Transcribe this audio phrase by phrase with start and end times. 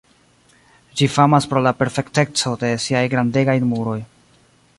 [1.01, 3.99] Ĝi famas pro la perfekteco de siaj grandegaj muroj.